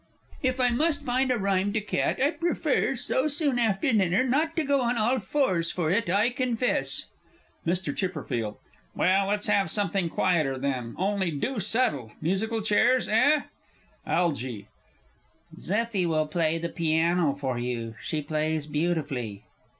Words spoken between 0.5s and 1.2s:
I must